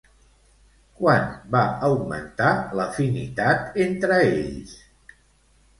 [1.01, 1.27] Quan
[1.57, 2.49] va augmentar
[2.81, 4.75] l'afinitat entre ells?